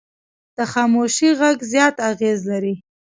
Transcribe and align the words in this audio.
د 0.57 0.59
خاموشي 0.73 1.29
غږ 1.39 1.57
زیات 1.71 1.95
اغېز 2.11 2.39
لري 2.51 2.75